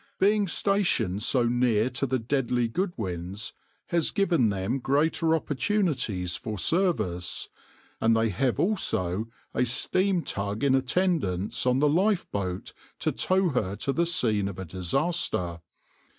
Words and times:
Being 0.17 0.47
stationed 0.47 1.21
so 1.21 1.43
near 1.43 1.87
to 1.91 2.07
the 2.07 2.17
deadly 2.17 2.67
Goodwins 2.67 3.53
has 3.89 4.09
given 4.09 4.49
them 4.49 4.79
greater 4.79 5.35
opportunities 5.35 6.35
for 6.35 6.57
service, 6.57 7.49
and 7.99 8.17
they 8.17 8.29
have 8.29 8.59
also 8.59 9.27
a 9.53 9.63
steam 9.63 10.23
tug 10.23 10.63
in 10.63 10.73
attendance 10.73 11.67
on 11.67 11.77
the 11.77 11.87
lifeboat 11.87 12.73
to 12.97 13.11
tow 13.11 13.49
her 13.49 13.75
to 13.75 13.93
the 13.93 14.07
scene 14.07 14.47
of 14.47 14.67
disaster. 14.69 15.61